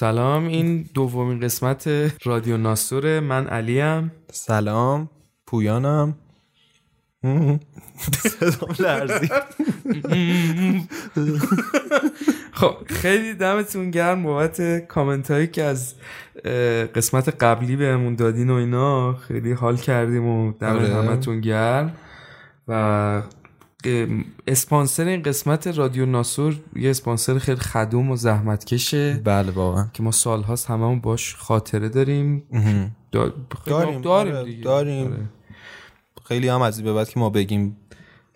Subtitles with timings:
[0.00, 1.88] سلام این دومین قسمت
[2.24, 4.12] رادیو ناسوره من علیم.
[4.32, 5.10] سلام
[5.46, 6.14] پویانم.
[8.08, 9.30] صدام لرزید.
[12.52, 15.94] خب خیلی دمتون گرم بابت کامنت هایی که از
[16.94, 19.14] قسمت قبلی بهمون دادین و اینا.
[19.14, 20.94] خیلی حال کردیم و دم آره.
[20.94, 21.96] همتون گرم.
[22.68, 23.22] و
[24.46, 29.20] اسپانسر این قسمت رادیو ناسور یه اسپانسر خیلی خدوم و زحمتکشه.
[29.24, 29.86] بله واقعا.
[29.92, 32.38] که ما سالهاست هممون باش خاطره داریم.
[32.38, 32.52] دا-
[33.14, 33.32] خیلی
[33.66, 34.62] داریم داریم آره، دیگه.
[34.64, 35.06] داریم.
[35.06, 35.28] آره.
[36.24, 37.76] خیلی هم از این به بعد که ما بگیم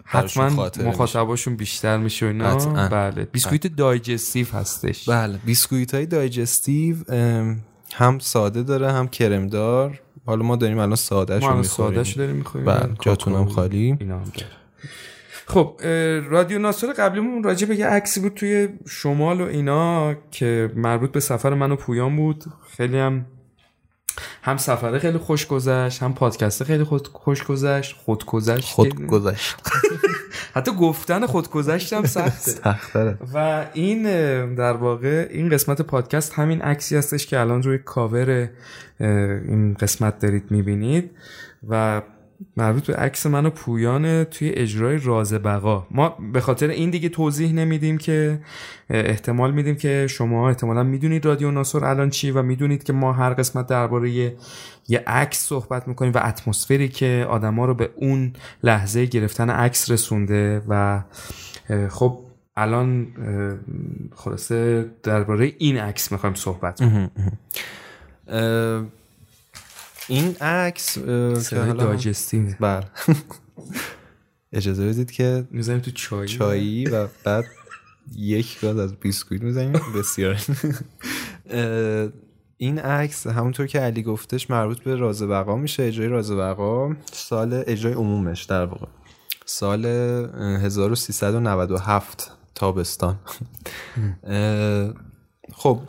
[0.04, 0.68] حتما.
[0.84, 2.88] مخاطباشون بیشتر میشه و اینا.
[2.88, 3.24] بله.
[3.24, 5.08] بیسکویت دایجستیو هستش.
[5.08, 5.38] بله.
[5.44, 6.96] بیسکویت های دایجستیو
[7.94, 10.00] هم ساده داره هم کرمدار.
[10.26, 11.62] حالا ما داریم الان ساده شو می‌خوریم.
[11.62, 12.66] سادهش داریم می‌خوریم.
[12.66, 13.96] بله جاتون هم خالی.
[14.00, 14.46] اینا هم داره.
[15.46, 15.80] خب
[16.28, 21.20] رادیو ناصر قبلیمون راجع به یه عکسی بود توی شمال و اینا که مربوط به
[21.20, 22.44] سفر من و پویان بود.
[22.76, 23.26] خیلی هم
[24.42, 27.96] هم سفره خیلی خوش گذشت هم پادکست خیلی خود خوش گذشت.
[27.96, 29.56] خود گذشت خود گذشت.
[30.54, 32.50] حتی گفتن خود گذشتم سخته.
[32.50, 34.02] سختره و این
[34.54, 38.50] در واقع این قسمت پادکست همین عکسی هستش که الان روی کاور
[39.00, 41.10] این قسمت دارید می‌بینید.
[41.68, 42.02] و
[42.56, 45.86] مربوط به عکس من و پویان توی اجرای راز بقا.
[45.90, 48.40] ما به خاطر این دیگه توضیح نمیدیم که
[48.90, 53.34] احتمال میدیم که شما احتمالا می‌دونید رادیو ناصر الان چی و می‌دونید که ما هر
[53.34, 59.50] قسمت درباره یه عکس صحبت می‌کنیم و اتمسفری که آدما رو به اون لحظه گرفتن
[59.50, 61.02] عکس رسونده و
[61.88, 62.18] خب
[62.56, 63.06] الان
[64.14, 67.10] خلاصه درباره این عکس می‌خوایم صحبت کنیم.
[70.08, 70.98] این عکس
[71.38, 72.84] صدای دایجستیو بله.
[74.52, 77.44] اجازه بدید که می‌زنیم تو چای چایی و بعد
[78.16, 79.72] یک گاز از بیسکویت می‌زنیم.
[79.96, 80.40] بسیار.
[82.56, 87.64] این عکس همونطور که علی گفتش مربوط به راز بقا میشه اجرای راز بقا سال
[87.66, 88.86] اجرای عمومش در واقع.
[89.46, 93.18] سال اه، 1397 تابستان.
[95.56, 95.80] خب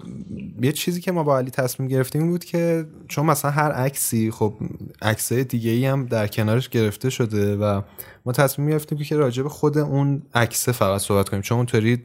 [0.61, 4.53] یه چیزی که ما با علی تصمیم گرفتیم بود که چون مثلا هر عکسی خب
[5.01, 7.81] عکسای دیگه ای هم در کنارش گرفته شده و
[8.25, 11.41] ما تصمیم گرفتیم که راجع به خود اون عکسه فقط صحبت کنیم.
[11.41, 12.03] چون اونطوری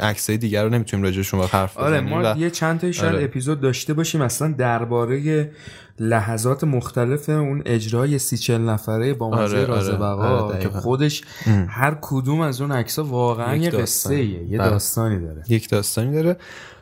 [0.00, 3.24] عکسای دیگر رو نمی‌تونیم راجعشون حرف آره بزنیم ما و یه چند تا شاید آره.
[3.24, 5.50] اپیزود داشته باشیم اصلا درباره
[5.98, 10.68] لحظات مختلف اون اجرای سی چل نفره با مزه آره، راز آره، بقا آره، که.
[10.68, 11.22] خودش
[11.68, 13.70] هر کدوم از اون عکس واقعا یه.
[13.70, 14.70] قصه یه بله.
[14.70, 16.36] داستانی داره یک داستانی داره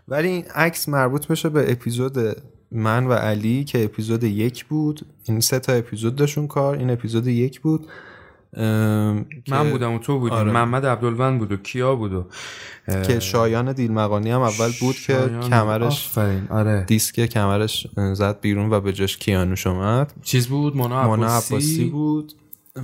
[0.08, 2.18] ولی این عکس مربوط بشه به اپیزود
[2.72, 7.26] من و علی که اپیزود یک بود این سه تا اپیزود داشون کار این اپیزود
[7.26, 7.88] یک بود ام،
[9.48, 10.38] من بودم و تو بودیم.
[10.38, 10.52] آره.
[10.52, 12.24] محمد عبدالوند بود و کیا بود و
[13.02, 15.14] که شایان دیلمقانی هم اول بود که
[15.50, 16.46] کمرش آفرین.
[16.50, 16.84] آره.
[16.84, 20.12] دیسک کمرش زد بیرون و به جاش کیانوش اومد.
[20.22, 22.32] چیز بود؟ مونا مونا عباسی, عباسی بود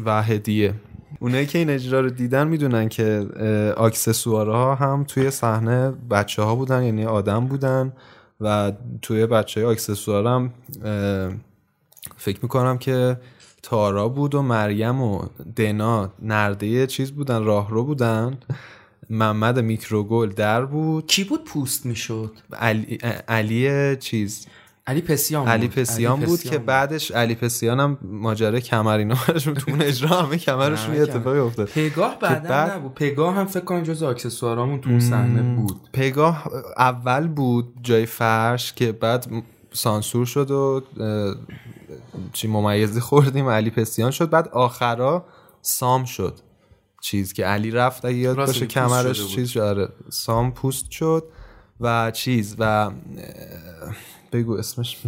[0.04, 0.74] و هدیه.
[1.20, 6.54] اونایی که این اجرا رو دیدن می‌دونن که اه، اکسسوارها هم توی صحنه بچه ها
[6.54, 7.92] بودن یعنی آدم بودن
[8.40, 8.72] و
[9.02, 9.76] توی بچه های
[10.08, 10.52] هم
[12.16, 13.16] فکر می‌کنم که
[13.68, 15.22] تارا بود و مریم و
[15.56, 18.38] دنا نرده چیز بودن راهرو بودن.
[19.10, 21.06] محمد میکروگل در بود.
[21.06, 24.46] کی بود پوست می‌شد؟ علی, علی چیز؟
[24.86, 25.76] علی پسیان علی بود.
[25.76, 30.94] پسیان بود که بعدش علی پسیان هم ماجرا کمر اینا تو اون اجرا همه کمرشون
[30.94, 31.68] یه اتفاقی افتاد.
[31.68, 32.94] پگاه بعدا بعد- نبود.
[32.94, 35.80] پگاه هم فکر کنم جز اکسسوارامون تو اون صحنه بود.
[35.92, 39.26] پگاه اول بود جای فرش که بعد
[39.74, 40.82] سانسور شد و
[42.32, 44.30] چی ممیزی خوردیم علی پسیان شد.
[44.30, 45.26] بعد آخرا
[45.62, 46.40] سام شد.
[47.00, 49.26] چیز که علی رفت اگه یاد باشه شده کمرش.
[49.26, 49.60] چیز شد.
[49.60, 51.24] آره سام پوست شد
[51.80, 52.90] و چیز و
[54.32, 54.98] بگو اسمش.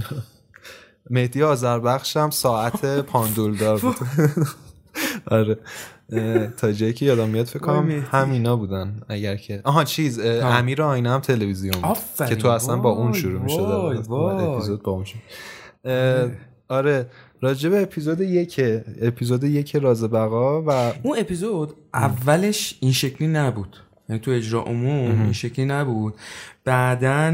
[1.11, 3.97] مهدی آذربخش هم ساعت پاندولدار بود.
[5.27, 5.59] آره.
[6.57, 8.07] تا جایی که یادم میاد فکر کنم.
[8.11, 10.19] همینا بودن اگر که آها چیز.
[10.43, 12.29] امیر آینه هم تلویزیون بود.
[12.29, 13.61] که تو اصلا با اون شروع می‌شد.
[13.61, 16.31] اپیزود با اون شروع
[16.69, 17.07] آره
[17.41, 18.61] راجع به اپیزود یک
[19.03, 23.77] اپیزود یک راز بقا و اون اپیزود اولش این شکلی نبود
[24.09, 26.15] یعنی تو اجرا عموم این شکلی نبود
[26.65, 27.33] بعدا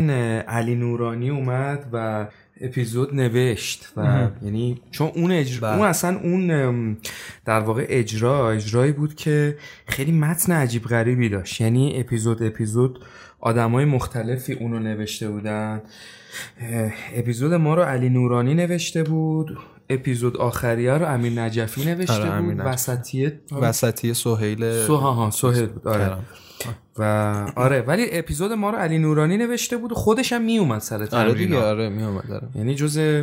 [0.49, 2.27] علی نورانی اومد و
[2.62, 5.75] اپیزود نوشت و یعنی چون اون اجرا.
[5.75, 6.97] اون اصلا اون
[7.44, 9.56] در واقع اجرا اجرایی بود که
[9.87, 12.99] خیلی متن عجیب غریبی داشت یعنی اپیزود اپیزود
[13.41, 15.82] آدمای مختلفی اونو نوشته بودن
[17.17, 19.58] اپیزود ما رو علی نورانی نوشته بود
[19.91, 22.67] اپیزود آخریه رو امیر نجفی نوشته آره، امیر بود.
[22.67, 26.17] وسطیه وسطی سهیل سوها ها سهیل بود آره.
[26.99, 27.03] و
[27.56, 31.35] آره ولی اپیزود ما رو علی نورانی نوشته بود و خودش هم میومد سر آره
[31.35, 33.23] دیگه آره میومد داره یعنی جز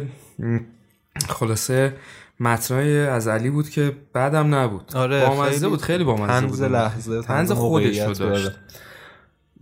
[1.29, 1.93] خلاصه
[2.39, 4.91] متنای از علی بود که بعدم نبود.
[4.95, 6.61] آره بامزه بود خیلی بامزه بود.
[6.61, 8.45] لحظه طنز خودش رو داشت.
[8.45, 8.55] آره.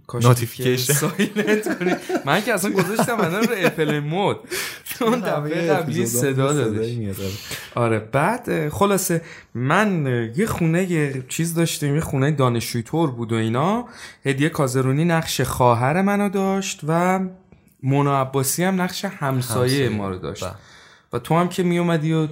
[0.08, 0.94] کاش notification.
[0.94, 1.96] کنی
[2.26, 4.38] من که اصلا گذاشتم الان رو اپل مود
[4.84, 7.30] چون دفعه قبلی صدا دادش میاد، آره.
[7.76, 9.22] آره بعد خلاصه
[9.54, 10.06] من
[10.36, 13.86] یه خونه یه چیز داشتیم یه خونه دانشجوی طور بود و اینا
[14.26, 17.20] هدیه کازرونی نقش خواهر منو داشت و
[17.84, 19.90] مونا عباسی هم نقش همسایه, همسایه.
[19.90, 20.54] ما رو داشت بله.
[21.14, 22.28] و تو هم که می اومدی و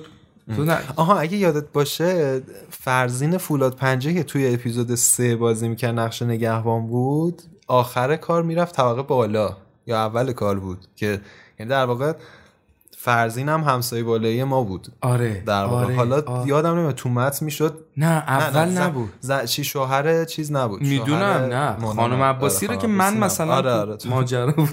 [0.56, 6.00] تو نه آها اگه یادت باشه فرزین فولاد پنجه که توی اپیزود سه بازی می‌کرد
[6.00, 9.57] نقش نگهبان بود آخر کار می‌رفت طبقه بالا
[9.88, 11.21] یا اول کار بود که
[11.59, 12.13] یعنی در واقع
[12.97, 14.88] فرزین هم همسایه بالایی ما بود.
[15.01, 15.83] آره در واقع.
[15.85, 16.47] آره، حالا آره.
[16.47, 17.79] یادم نمیاد تو متن می‌شد.
[17.97, 19.09] نه نه، اول نه، ز- نبود.
[19.19, 20.81] ز- چی شوهر چیز نبود.
[20.81, 21.75] می‌دونم نه.
[21.85, 22.35] خانم نبود.
[22.38, 23.53] عباسی آره، رو که من مثلا.
[23.53, 24.69] آره آره تو- ماجرا بود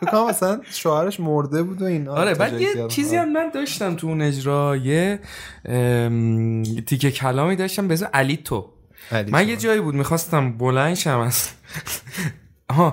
[0.00, 4.06] فکر مثلا شوهرش مرده بود و این آره بعد یه چیزی هم من داشتم تو
[4.06, 5.20] اون اجرا یه
[5.64, 8.66] ام، تیکه کلامی داشتم به اسم علی تو.
[9.12, 11.48] من یه جایی بود می‌خواستم بلند شم از
[12.80, 12.92] آها.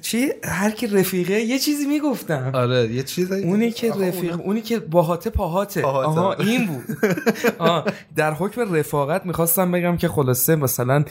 [0.00, 2.50] چی؟ هر کی رفیقه یه چیزی می‌گفتم.
[2.54, 5.82] آره یه چیز اونی که رفیق اونی که باهاته پاهاته.
[5.82, 6.84] آها این بود.
[7.58, 7.84] آها
[8.16, 11.04] در حکم رفاقت می‌خواستم بگم که خلاصه مثلا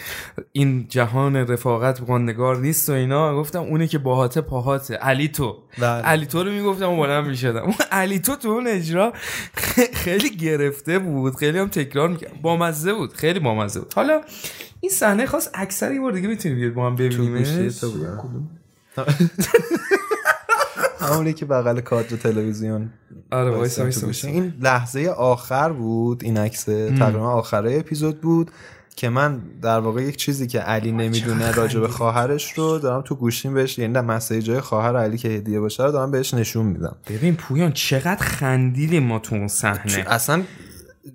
[0.52, 3.36] این جهان رفاقت نگار نیست و اینا.
[3.36, 4.96] گفتم اونی که باهاته پاهاته.
[4.96, 5.58] علی تو.
[5.78, 5.88] بله.
[6.02, 7.62] علی تو رو می‌گفتم بلند می‌شدم.
[7.64, 9.14] اون علی تو تو اون اجرا
[9.94, 11.36] خیلی گرفته بود.
[11.36, 12.42] خیلی هم تکرار می‌کرد.
[12.42, 13.14] بامزه بود.
[13.14, 13.94] خیلی بامزه بود.
[13.94, 14.22] حالا
[14.82, 18.50] این صحنه خاص اکثر یه بار دیگه می‌تونیم بیاد با هم گوشی ببینیم تو بودم.
[21.00, 22.90] همونی که بغل کادر تلویزیون
[23.32, 23.82] آره گوشی.
[23.82, 24.28] وایسا.
[24.28, 26.64] این لحظه آخر بود این عکس
[27.00, 28.52] تقریبا آخره اپیزود بود
[28.96, 33.16] که من در واقع یک چیزی که علی نمی‌دونه راجع به خواهرش رو دارم تو
[33.16, 36.96] گوشیم بهش یعنی در مسیجای خواهر علی که هدیه باشه رو دارم بهش نشون میدم
[37.10, 40.44] ببین پویان چقدر خندیدیم ما تو اون صحنه اصلا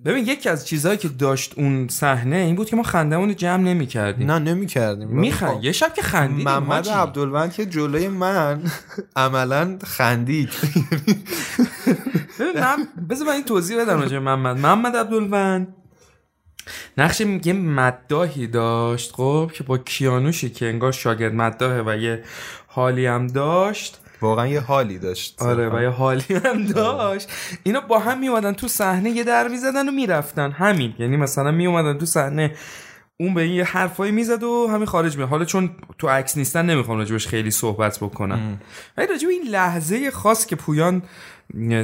[0.05, 3.63] ببین یکی از چیزهایی که داشت اون صحنه این بود که ما خندمون رو جمع
[3.63, 4.31] نمی‌کردیم.
[4.31, 5.09] نه نمی‌کردیم.
[5.09, 5.65] میخند.
[5.65, 6.89] یه شب که خندیدیم محمد.
[6.89, 8.63] عبدالوند که جلوی من
[9.17, 10.51] عملا خندید.
[13.11, 14.59] بذار من این توضیح بدم راجع محمد.
[14.59, 15.75] محمد عبدالوند
[16.99, 22.25] نقش یه مداحی داشت خب که با کیانوشی که انگار شاگرد مداحه و یه
[22.67, 25.43] حالی هم داشت واقعا یه حالی داشت.
[25.43, 27.29] آره و یه حالی هم داشت.
[27.63, 30.51] اینا با هم میومدن تو صحنه یه در می‌زدن و می‌رفتن.
[30.51, 30.95] همین.
[30.99, 32.55] یعنی مثلا میومدن تو صحنه
[33.21, 36.67] اون به این یه حرفایی می‌زد و همین خارج میاد حالا چون تو عکس نیستن
[36.67, 38.61] نمی‌خوام راجبش خیلی صحبت بکنم.
[38.97, 41.03] ولی راجب این لحظه خاص که پویان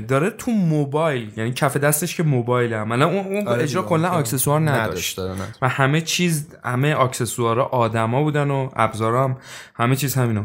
[0.09, 3.83] داره تو موبایل یعنی کف دستش که موبایل عملا اون, اون آره اجرا.
[3.83, 5.19] کلا اکسسوار نداشت.
[5.63, 9.37] و همه چیز همه اکسسوارا آدما بودن و ابزارا هم
[9.75, 10.45] همه چیز همینو.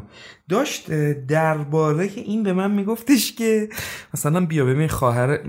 [0.49, 0.91] داشت
[1.27, 3.69] درباره این به من میگفتش که
[4.13, 5.39] مثلا بیا ببین خواهر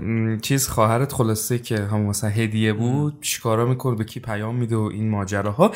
[0.41, 4.89] چیز خواهرت خلاصه که هم مثلا هدیه بود چیکارا می‌کنه به کی پیام میده و
[4.93, 5.71] این ماجراها.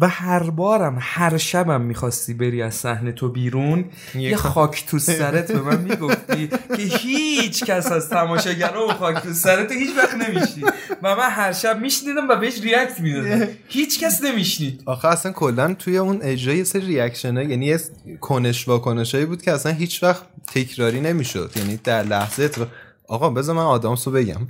[0.00, 5.52] و هر بارم هر شبم می‌خواستی بری از صحنه تو بیرون یه خاک تو سرت
[5.52, 10.72] به من می‌گفتی که هیچ کس از تماشاگرها اون خاک تو سرت هیچ وقت نمیشنید.
[11.02, 13.48] و من هر شب میشنیدم و بهش react می‌دادم.
[13.68, 14.82] هیچ کس نمیشنید.
[14.86, 17.80] آخه اصلا کلا توی اون اجرا یه سری reaction یعنی یه
[18.20, 21.50] کنش واکنشایی بود که اصلا هیچ وقت تکراری نمی‌شد.
[21.56, 22.68] یعنی در لحظه اتفاق-
[23.08, 24.46] آقا بذار من آدامس رو بگم.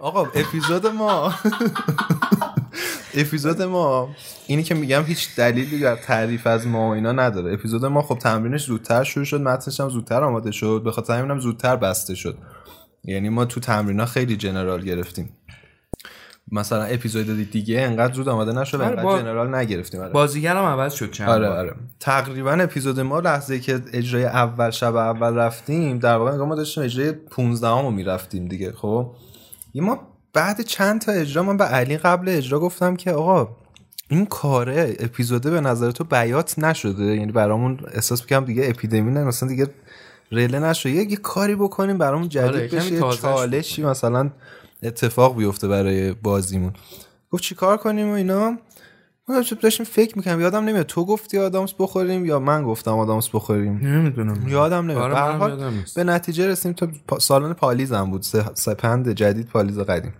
[0.00, 1.34] آقا اپیزود ما
[3.14, 4.08] اپیزود ما
[4.46, 7.52] اینی که میگم هیچ دلیلی در تعریف از ما و اینا نداره.
[7.54, 11.38] اپیزود ما خب تمرینش زودتر شروع شد متنش هم زودتر آماده شد به خاطر همینم
[11.40, 12.38] زودتر بسته شد.
[13.04, 15.36] یعنی ما تو تمرینا خیلی جنرال گرفتیم.
[16.54, 20.12] مثلا اپیزود دیگه انقدر زود آماده نشد آره، انقدر با- جنرال نگرفتیم آره.
[20.12, 21.58] بازیگرم عوض شد چند آره بار.
[21.58, 26.84] آره تقریبا اپیزود ما لحظه که اجرای اول شب اول رفتیم در واقع ما داشتیم
[26.84, 29.10] اجرای 15 رو می‌رفتیم دیگه خب
[29.74, 29.98] یه ما
[30.32, 33.48] بعد چند تا اجرا من به علی قبل اجرا گفتم که آقا
[34.08, 39.24] این کاره اپیزوده به نظر تو بیات نشده یعنی برامون احساس می‌کنم دیگه اپیدمی نه
[39.24, 39.66] مثلا دیگه
[40.32, 43.00] رله نشده یه, کاری بکنیم برامون جدید آره، بشه.
[43.22, 44.30] چالشی مثلا
[44.84, 46.72] اتفاق بیفته برای بازیمون.
[47.30, 48.58] گفت چیکار کنیم و اینا؟
[49.28, 50.86] ما داشتیم- فکر می‌کنم یادم نمیاد.
[50.86, 54.48] تو گفتی آدامس بخوریم یا من گفتم آدامس بخوریم؟ نمی‌دونم.
[54.48, 55.12] یادم نمیاد.
[55.12, 58.22] آره، به نتیجه رسیدیم پا- سالن پالیز هم بود.
[58.54, 60.14] سپند جدید پالیز قدیم.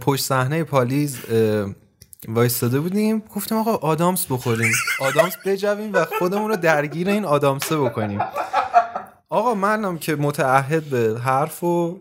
[0.00, 1.18] پشت صحنه پالیز
[2.28, 3.22] وایستاده بودیم.
[3.34, 4.72] گفتیم آقا آدامس بخوریم.
[5.00, 8.20] آدامس بجویم و خودمون رو درگیر این آدامسه بکنیم.
[9.28, 12.00] آقا منم که متعهد به حرف و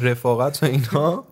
[0.00, 1.24] رفاقت و اینا.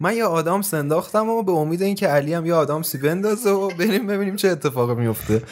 [0.00, 4.06] من یه آدم سنداختم و به امید اینکه علی هم یه آدامسی بندازه و بریم
[4.06, 5.42] ببینیم چه اتفاقی میفته.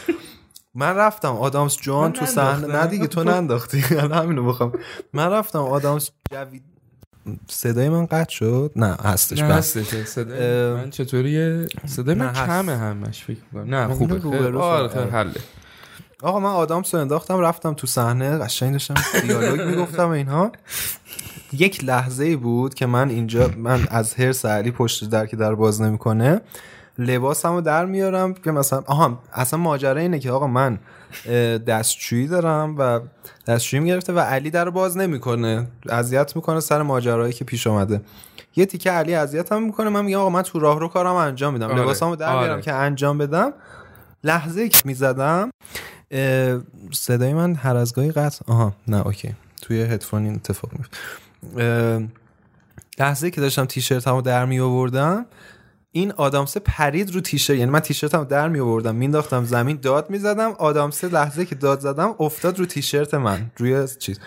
[0.74, 3.80] من رفتم آدامس جان تو صحنه نه دیگه تو ننداختی.
[4.14, 4.72] همینو بخوام.
[5.12, 6.62] من رفتم آدامس جوید
[7.48, 9.38] صدای من قطع شد؟ نه هستش.
[9.38, 9.54] نه بله.
[9.54, 10.04] هستش.
[10.04, 12.32] صدای من چطوریه صدای من.
[12.32, 14.20] کمه همش فکر کنم نه خوبه.
[14.20, 15.32] خیلی آره حله.
[16.22, 20.52] آقا من آدامس رو انداختم رفتم تو صحنه قشنگ داشتم دیالوگ می‌گفتم اینها.
[21.52, 25.54] یک لحظه ای بود که من اینجا من از هر علی پشت در که در
[25.54, 26.40] باز نمی‌کنه
[26.98, 30.78] لباسمو در میارم که مثلا آها اصلا ماجرا اینه که آقا من
[31.66, 33.00] دستشویی دارم و
[33.46, 38.00] دستشویی گرفته و علی در باز نمی‌کنه اذیت می‌کنه سر ماجرایی که پیش اومده.
[38.56, 41.66] یه تیکه علی اذیتم می‌کنه من میگم آقا من تو راه رو کارم انجام میدم.
[41.66, 42.62] آره، لباسمو در میارم آره.
[42.62, 43.52] که انجام بدم.
[44.24, 45.50] لحظه که می‌زدم
[46.92, 50.96] صدای من هر از گاهی قطع آها نه اوکی توی هدفون این اتفاق میفته
[52.98, 55.26] لحظه که داشتم تیشرتمو در می آوردم
[55.92, 60.50] این آدامسه پرید رو تیشرت یعنی من تیشرتمو در می آوردم مینداختم زمین داد می‌زدم
[60.50, 64.20] آدامسه لحظه که داد زدم افتاد رو تیشرت من روی چیز.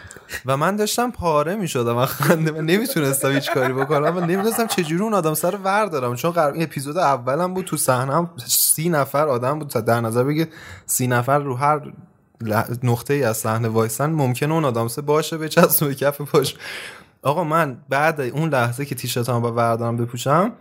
[0.45, 4.67] و من داشتم پاره می شدم و خنده من نمی‌تونستم هیچ کاری بکنم و نمی‌دونستم
[4.67, 6.15] چجوری اون آدامسه رو وردارم.
[6.15, 10.47] چون قرار این اپیزود اولم بود تو صحنه سی نفر آدم بود در نظر بگیر
[10.85, 11.91] سی نفر رو هر
[12.83, 16.55] نقطه ای از صحنه وایسن ممکنه اون آدامسه باشه به چسب به کف پاش.
[17.23, 20.51] آقا من بعد اون لحظه که تیشرتمو با وردارم بپوشم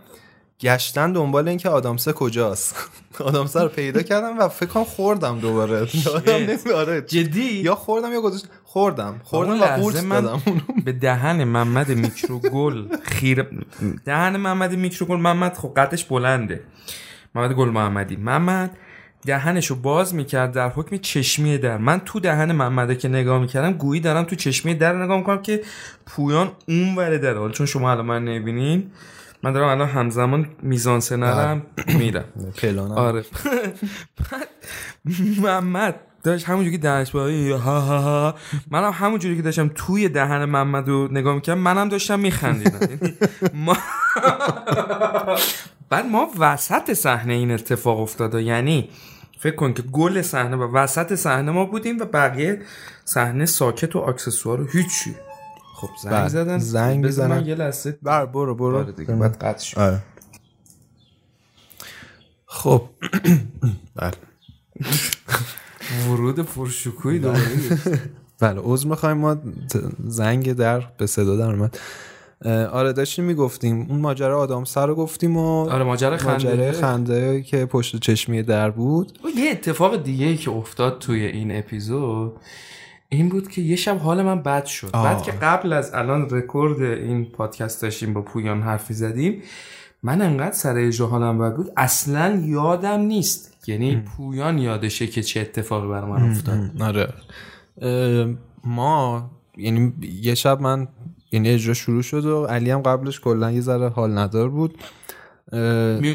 [0.61, 2.75] گشتن دنبال اینکه آدامسه کجاست.
[3.19, 5.87] آدامسه رو پیدا کردم و فکر کنم خوردم دوباره.
[6.75, 7.01] آره.
[7.01, 8.45] جدی؟ یا خوردم یا گذاشت.
[8.63, 9.21] خوردم.
[9.23, 10.41] خوردم و قورت دادم
[10.85, 13.47] به دهن محمد میکروگل خیر
[14.05, 16.63] دهن محمد میکروگل محمد خب قدش بلنده.
[17.35, 18.15] محمد گل محمدی.
[18.15, 18.77] محمد
[19.25, 21.77] دهنشو باز می‌کرد در حکم چشمی در.
[21.77, 25.61] من تو دهن محمده که نگاه می‌کردم گویی دارم تو چشمی در نگاه می‌کنم که
[26.05, 27.33] پویان اون وره در.
[27.33, 28.91] حال چون شما الان من نبینین
[29.43, 31.61] من دارم الان همزمان میزان سنرم
[31.97, 32.25] میرم.
[32.57, 32.91] پلانم.
[32.91, 33.23] آره.
[35.43, 38.35] محمد داشت همونجوری که دهنش با ها ها ها.
[38.71, 42.79] منم همونجوری که داشتم توی دهن محمد رو نگاه می‌کردم منم داشتم میخندیدم.
[42.81, 43.13] یعنی
[43.53, 43.77] ما
[45.89, 48.89] بعد ما وسط صحنه این اتفاق افتاده یعنی
[49.39, 52.61] فکر کن که گل صحنه و وسط صحنه ما بودیم و بقیه
[53.05, 55.15] صحنه ساکت و اکسسوار و هیچی.
[55.75, 56.27] خب زنگ بله.
[56.27, 56.57] زدن.
[56.57, 57.45] زنگ می‌زنن.
[57.45, 58.77] یه لحظه بر برو برو.
[58.77, 59.79] آره دیگه بعد قطع شد.
[59.79, 59.99] آره.
[62.45, 62.89] خب.
[63.95, 64.11] بله.
[66.09, 67.41] ورود پرشکوهی دوباره
[68.39, 69.17] بله عذر می‌خوایم.
[69.17, 69.37] ما
[70.07, 71.77] زنگ در به صدا در اومد.
[72.71, 73.87] آره داشتیم می‌گفتیم.
[73.89, 76.71] اون ماجرا آدم سر رو گفتیم و آره ماجرا خنده.
[76.71, 79.19] خنده که پشت چشمی در بود.
[79.23, 82.33] و یه اتفاق دیگه ای که افتاد توی این اپیزود
[83.09, 84.89] این بود که یه شب حال من بد شد.
[84.93, 85.03] آه.
[85.03, 89.41] بعد که قبل از الان رکورد این پادکست داشتیم با پویان حرفی زدیم
[90.03, 91.71] من انقدر سر اجرا حالم بد بود.
[91.77, 96.81] اصلا یادم نیست یعنی پویان یادشه که چه اتفاقی بر من افتاد.
[96.81, 97.13] آره.
[98.63, 100.87] ما یعنی یه شب من
[101.31, 104.77] یعنی اجرا شروع شد و علی هم قبلش کلا یه ذره حال ندار بود.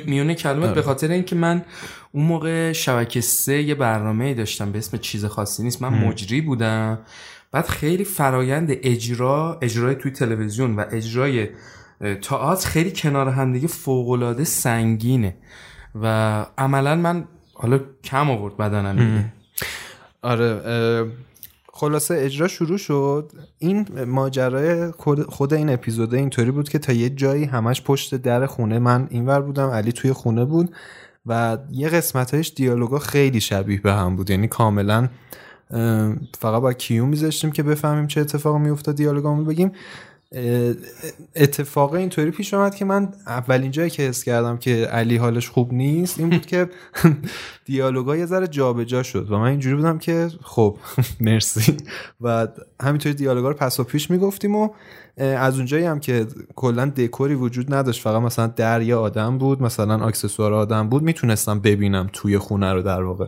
[0.06, 1.64] میونه کلمات به خاطر اینکه من
[2.12, 5.82] اون موقع شبکه سه یه برنامه داشتم به اسم چیز خاصی نیست.
[5.82, 6.98] من مجری بودم.
[7.52, 11.48] بعد خیلی فرایند اجرا اجرای توی تلویزیون و اجرای
[12.22, 15.36] تئاتر خیلی کنار همدیگه فوقالعاده سنگینه.
[16.02, 19.24] و عملا من حالا کم آورد بدنم
[20.22, 21.06] آره
[21.72, 23.32] خلاصه اجرا شروع شد.
[23.58, 24.90] این ماجرای
[25.28, 29.40] خود- این اپیزوده اینطوری بود که تا یه جایی همش پشت در خونه من اینور
[29.40, 30.74] بودم علی توی خونه بود
[31.26, 34.30] و یه قسمتش دیالوگا خیلی شبیه به هم بود.
[34.30, 35.08] یعنی کاملا
[36.38, 39.72] فقط با کیو میذاشتیم که بفهمیم چه اتفاقی میافتاد دیالوگامون بگیم.
[41.36, 45.72] اتفاق اینطوری پیش اومد که من اولین جایی که حس کردم که علی حالش خوب
[45.72, 46.68] نیست این بود که
[47.64, 50.76] دیالوگا یه ذره جابجا شد و من اینجوری بودم که خب
[51.20, 51.76] مرسی.
[52.20, 52.48] و
[52.82, 54.68] همینطوری دیالوگا رو پس و پیش می‌گفتیم و
[55.16, 60.06] از اونجایی هم که کلا دکوری وجود نداشت فقط مثلا در یه آدم بود مثلا
[60.06, 63.26] اکسسوار آدم بود می‌تونستم ببینم توی خونه رو در واقع.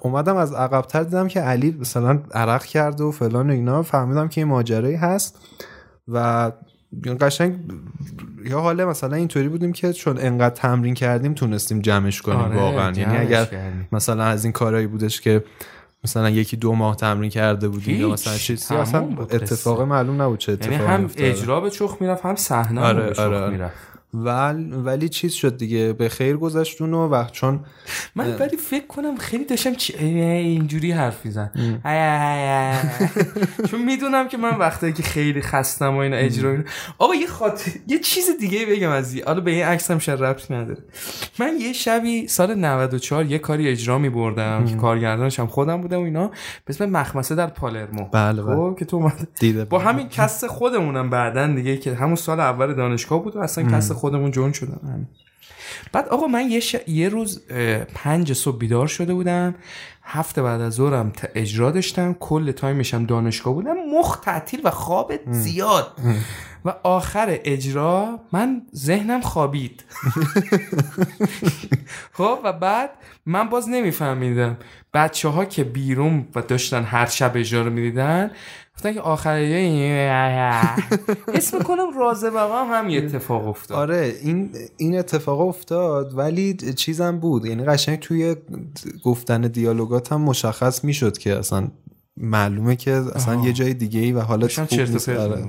[0.00, 4.40] اومدم از عقبتر دیدم که علی مثلا عرق کرده و فلان و اینا فهمیدم که
[4.40, 5.38] این ماجرایی هست.
[6.12, 6.52] و
[7.20, 7.54] قشنگ
[8.44, 12.92] یا حالا مثلا اینطوری بودیم که چون انقدر تمرین کردیم تونستیم جمعش کنیم آره، واقعا
[12.92, 13.88] یعنی اگر کردیم.
[13.92, 15.44] مثلا از این کارهایی بودش که
[16.04, 18.08] مثلا یکی دو ماه تمرین کرده بودیم یا.
[18.08, 19.80] مثلا چیزی اصلا اتفاق.
[19.80, 21.30] معلوم نبود چه یعنی اتفاقی هم می‌افتاده.
[21.30, 23.50] اجرا به چخ می‌رفت هم صحنه آره، به چخ آره، آره.
[23.50, 23.74] می‌رفت
[24.14, 27.60] ولی ولی چیز شد دیگه به خیر گذشت اونو و چون
[28.14, 29.96] من ولی فکر کنم خیلی داشتم چی...
[29.96, 31.50] اینجوری حرف میزن
[33.70, 36.64] چون می‌دونم که من وقتی که خیلی خستم و اینا اجرا اینا
[36.98, 40.82] آقا یه خاطر یه چیز دیگه بگم از حالا به این عکسم شاید ربطی نداره.
[41.38, 45.98] من یه شبی سال 94 یه کاری اجرا می بردم که کارگردانش هم خودم بودم
[45.98, 46.28] و اینا.
[46.28, 46.34] به
[46.68, 48.08] اسم مخمسه در پالرمو.
[48.12, 48.56] بله بله.
[48.56, 49.10] خب که تو
[49.70, 53.92] با همین کس خودمونم بعدن دیگه که همون سال اول دانشگاه بود و اصلا کس
[54.02, 55.08] خودمون جون شدم.
[55.92, 56.76] بعد آقا من یه, ش...
[56.86, 57.46] یه روز
[57.94, 59.54] پنج صبح بیدار شده بودم.
[60.02, 62.16] هفته بعد از ظهرم ت- اجرا داشتم.
[62.20, 63.74] کل تایمشم دانشگاه بودم.
[63.98, 65.92] مخ تعطیل و خواب زیاد.
[66.64, 69.82] و آخر اجرا من ذهنم خوابید.
[72.16, 72.90] خب و بعد
[73.26, 74.56] من باز نمیفهمیدم.
[74.94, 78.30] بچه ها که بیرون و داشتن هر شب اجرا رو می‌دیدن
[78.74, 79.36] گفتن که آخر
[81.34, 83.78] اسم کنم رازه بقا هم یه اتفاق افتاد.
[83.78, 87.46] آره این این اتفاق افتاد ولی چیزم بود.
[87.46, 88.36] یعنی قشنگ توی
[89.04, 91.68] گفتن دیالوگات هم مشخص می‌شد که اصلا
[92.16, 93.46] معلومه که اصلا آها.
[93.46, 95.08] یه جای دیگه ای و حالت خوب نیست.
[95.08, 95.44] آره.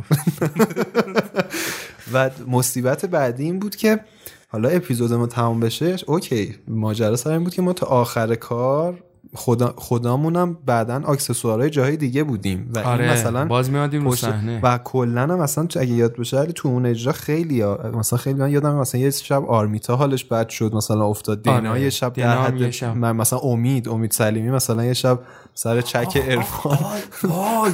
[2.13, 4.00] و مصیبت بعدی این بود که
[4.48, 9.03] حالا اپیزود ما تمام بشه اوکی ماجرا سر این بود که ما تا آخر کار
[9.36, 14.22] خدا خدامونم بعدا اکسسوارهای جاهای دیگه بودیم و این آره مثلا باز میادیم رو پشت-
[14.22, 18.20] صحنه و کلا هم مثلا تو اگه یاد ولی تو اون اجرا خیلی ها- مثلا
[18.20, 21.81] خیلی من یادم مثلا یه شب آرمیتا حالش بد شد مثلا افتاد دینا آره.
[21.81, 22.96] یه شب در حد شب.
[22.98, 25.20] من مثلا امید امید سلیمی مثلا یه شب
[25.53, 26.77] سر چک ارفان
[27.24, 27.72] وای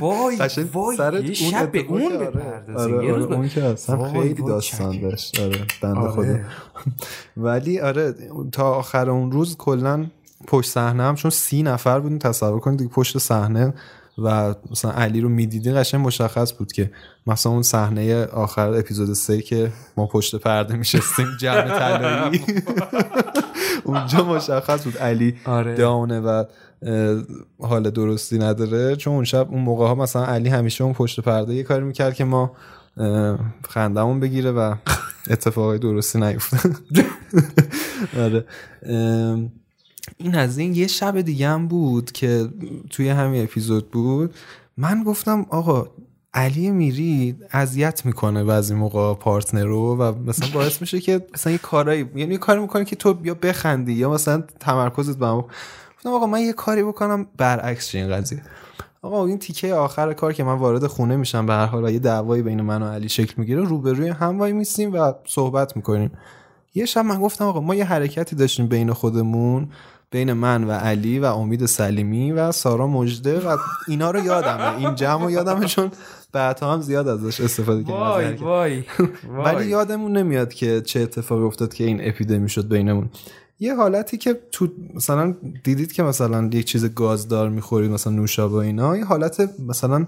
[0.00, 0.36] وای
[0.74, 2.18] وای سر یه اون شب به اون آره.
[2.30, 5.00] بپردازیم آره یه روز آره به- اون که اصلا خیلی داستان.
[5.00, 6.08] داشت آره بنده.
[6.10, 6.38] خدا
[7.36, 8.14] ولی آره
[8.52, 10.06] تا آخر اون روز کلا
[10.46, 13.74] پشت صحنه هم چون سی نفر بودیم تصور کنید دیگه پشت صحنه
[14.18, 16.90] و مثلا علی رو می‌دیدین قشنگ مشخص بود که
[17.26, 22.44] مثلا اون صحنه آخر اپیزود سه که ما پشت پرده میشستیم جمع طلایی.
[23.84, 25.74] اونجا مشخص بود علی آره.
[25.74, 26.44] داونه و
[27.60, 28.96] حال درستی نداره.
[28.96, 32.14] چون اون شب اون موقع ها مثلا علی همیشه اون پشت پرده یه کاری می‌کرد
[32.14, 32.52] که ما
[33.68, 34.74] خندمون بگیره و
[35.30, 36.76] اتفاقای درستی نیفتن
[38.24, 38.44] آره.
[40.16, 42.48] این از این یه شب دیگه هم بود که
[42.90, 44.34] توی همین اپیزود بود.
[44.76, 45.86] من گفتم آقا
[46.34, 51.58] علی میری اذیت می‌کنه بعضی موقع پارتنر رو و مثلا باعث میشه که مثلا یه
[51.58, 55.26] کارایی یعنی یه کاری می‌کنه که تو یا بخندی یا مثلا تمرکزت به
[55.96, 58.42] گفتم آقا من یه کاری بکنم برعکس این قضیه.
[59.02, 61.98] آقا این تیکه آخر کار که من وارد خونه میشم به هر حال و یه
[61.98, 66.10] دعوایی بین من و علی شکل می‌گیره روبروی هم وای میسیم و صحبت می‌کنیم.
[66.74, 69.68] یه شب من گفتم آقا ما یه حرکتی داشتیم بین خودمون
[70.10, 73.56] بین من و علی و امید سلیمی و سارا مجده و
[73.88, 75.90] اینا رو یادمه این جمع رو یادمه چون
[76.32, 78.34] بعدها هم زیاد ازش استفاده کردیم وای.
[78.36, 78.84] وای
[79.44, 79.66] ولی.
[79.66, 83.10] یادمون نمیاد که چه اتفاقی افتاد که این اپیدمی شد بینمون
[83.60, 88.96] یه حالتی که تو مثلا دیدید که مثلا یک چیز گازدار می‌خورید مثلا نوشابه اینا
[88.96, 90.06] یه حالت مثلا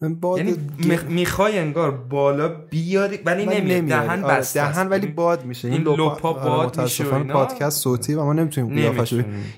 [0.00, 3.84] باد یعنی میخ- می‌خوای انگار بالا بیاری ولی نمیاد.
[4.06, 4.60] دهن آره، بسته.
[4.70, 7.04] دهن ولی یعنی باد میشه این لپا- آره، باد میشه.
[7.04, 9.12] پادکست صوتی و ما نمی‌تونیم قیافش.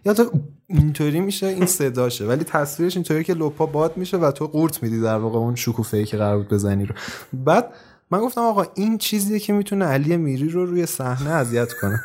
[0.05, 0.31] یا تو
[0.66, 5.01] اینطوری میشه این صداشه ولی تصویرش اینطوری که لپا باد میشه و تو قورت میدی
[5.01, 6.94] در واقع اون شکوفه ای که قرار بود بزنی رو
[7.33, 7.70] بعد
[8.11, 12.01] من گفتم آقا این چیزیه که می‌تونه علی میری رو روی صحنه اذیت کنه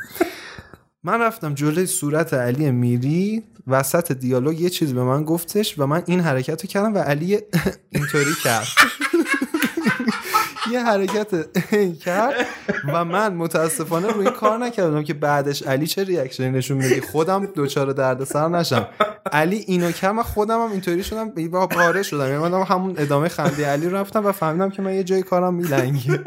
[1.05, 6.03] من رفتم جلوی صورت علی میری وسط دیالوگ یه چیز به من گفتش و من
[6.05, 7.39] این حرکت رو کردم و علی
[7.95, 8.67] اینطوری کرد.
[10.71, 11.29] یه حرکت
[11.99, 12.33] کرد
[12.93, 17.01] و من متاسفانه روی کار نکردم که بعدش علی چه ریاکشنی نشون میده.
[17.01, 18.87] خودم دوچار دردسر نشم.
[19.31, 22.27] علی اینو کرد من خودم هم اینطوری شدم با پاره شدم.
[22.27, 26.19] یعنی من همون ادامه خنده علی رفتم و فهمیدم که من یه جای کارم میلنگه.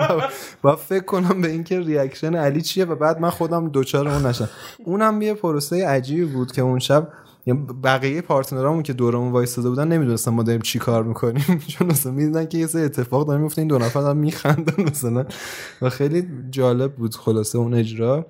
[0.64, 4.48] و فکر کنم به اینکه reaction علی چیه و بعد من خودم دوچار اون نشم.
[4.84, 7.08] اونم یه پروسه عجیبی بود که اون شب
[7.46, 11.60] یعنی بقیه partner امون که دورمون وایستاده بودن نمی‌دونستن ما داریم چی کار می‌کنیم.
[11.78, 15.26] چون مثلا می‌دیدن که یه سری اتفاق داره میفته این دو نفر دارن میخندن مثلا.
[15.82, 18.26] و خیلی جالب بود خلاصه اون اجرا.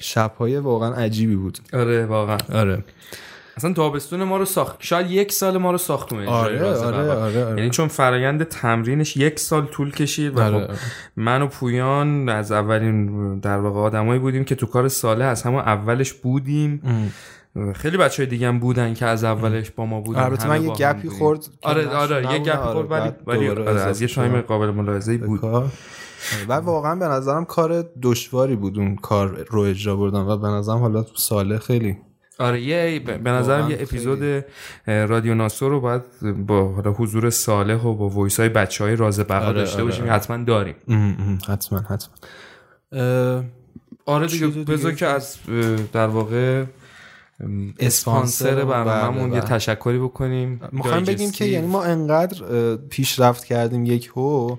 [0.00, 1.58] شبهای واقعا عجیبی بود.
[1.72, 2.38] آره واقعا.
[2.52, 2.84] آره.
[3.56, 4.76] اصلا تابستون ما رو ساخت.
[4.78, 7.12] شاید یک سال ما رو ساخت اون آره آره.
[7.12, 7.58] آره, آره.
[7.58, 10.66] یعنی چون فرایند تمرینش یک سال طول کشید و آره.
[10.66, 10.74] خب
[11.16, 15.60] من و پویان از اولین در واقع آدمایی بودیم که تو کار ساله از همون
[15.60, 16.82] اولش بودیم.
[17.74, 20.64] خیلی بچه های دیگه هم بودن که از اولش با ما بودن البته همه من
[20.64, 21.08] یه گپی.
[21.08, 24.40] خورد آره آره یه گپی آره، خورد ولی ولی آره، از یه شدم.
[24.40, 25.44] قابل ملاحظه بود
[26.48, 30.78] و واقعا به نظرم کار دشواری بود اون کار رو اجرا بردن و به نظرم
[30.78, 31.96] حالا ساله خیلی
[32.38, 34.44] آره یه به نظرم یه اپیزود
[34.86, 36.02] رادیو ناسو رو باید
[36.46, 40.04] با حضور صالح و با voice های بچه های راز بقا آره داشته آره باشیم
[40.04, 40.12] آره.
[40.12, 40.74] حتما داریم
[41.48, 42.14] حتما حتما
[44.06, 45.38] آره دیگه بذار که از
[45.92, 46.64] در واقع
[47.78, 50.60] اسپانسر برنامه‌مون یه تشکری بکنیم.
[50.72, 54.56] می‌خوایم بگیم که یعنی ما انقدر پیشرفت کردیم یک هو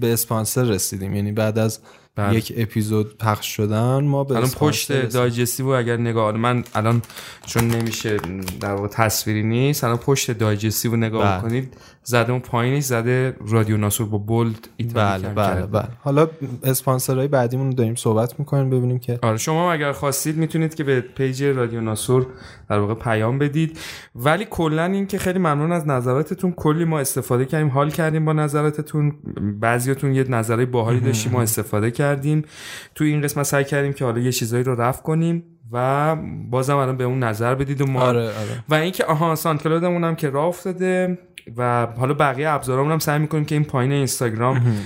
[0.00, 1.16] به اسپانسر رسیدیم.
[1.16, 1.78] یعنی بعد از
[2.16, 2.36] بله.
[2.36, 7.02] یک اپیزود پخش شدن ما به الان پشت digestive اگر نگاه من الان
[7.46, 8.16] چون نمیشه
[8.60, 11.42] در واقع تصویری نیست الان پشت digestive نگاه بله.
[11.42, 15.88] کنید زده اون پایینش زده رادیو ناسور با bold بله بله بله.
[16.00, 16.28] حالا
[16.64, 21.00] اسپانسرهای بعدیمون رو داریم صحبت می‌کنیم ببینیم که آره شما اگر خواستید می‌تونید که به
[21.00, 22.26] page رادیو ناسور
[22.70, 23.78] در واقع پیام بدید.
[24.14, 26.52] ولی کلا این که خیلی ممنون از نظراتتون.
[26.52, 29.14] کلی ما استفاده کردیم حال کردیم با نظراتتون.
[29.60, 32.05] بعضیاتون یه نظرهای باحالی داشتیم ما استفاده کردیم
[32.94, 36.16] تو این قسمت سعی کردیم که حالا یه چیزایی رو رفع کنیم و
[36.50, 38.64] بازم الان به اون نظر بدید و ما آره، آره.
[38.68, 41.18] و اینکه آها سانت کلودمون هم که راه افتاده
[41.56, 44.76] و حالا بقیه ابزارامون هم سعی می‌کنیم که این پایین اینستاگرام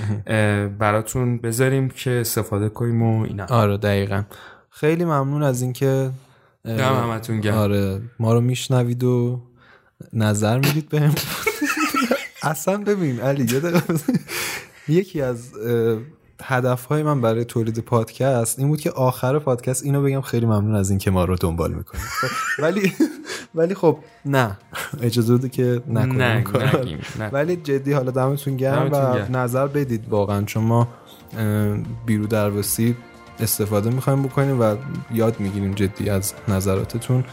[0.79, 3.47] براتون بذاریم که استفاده کنیم و اینا.
[3.47, 4.23] آره دقیقا.
[4.71, 6.11] خیلی ممنون از اینکه
[6.65, 7.55] دم همتون گرم.
[7.55, 9.43] آره ما رو میشنوید و
[10.13, 11.15] نظر می‌دید بهم.
[12.43, 13.47] اصلا ببین علی
[14.89, 15.53] یکی از
[16.45, 20.75] هدف های من برای تولید پادکست این بود که آخر پادکست اینو بگم خیلی ممنون
[20.75, 22.05] از اینکه ما رو دنبال می‌کنید.
[22.63, 22.93] ولی
[23.55, 24.59] ولی خب نه.
[25.03, 26.45] اجازه بده که نکنیم
[27.33, 30.45] ولی جدی حالا دمتون گرم و نظر بدید واقعا.
[30.45, 30.89] چون ما
[32.07, 32.97] بیرو درواسی
[33.41, 34.77] استفاده می‌خوایم بکنیم و
[35.15, 37.25] یاد می‌گیریم جدی از نظراتتون.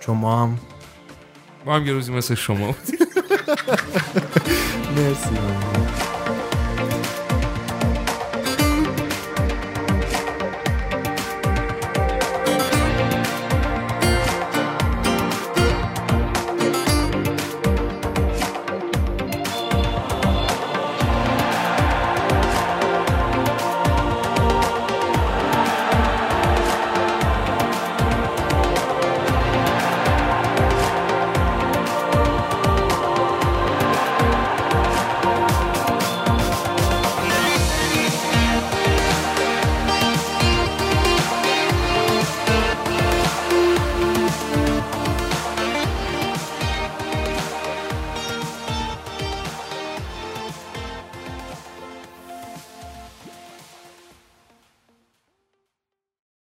[0.00, 0.58] چون ما هم
[1.66, 2.66] ما هم یه روزی مثل شما
[4.96, 6.05] مرسی.